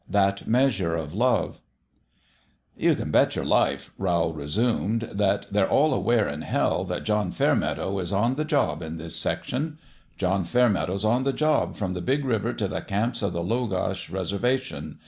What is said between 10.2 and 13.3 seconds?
Fairmeadow's on the job from the Big River to the camps o'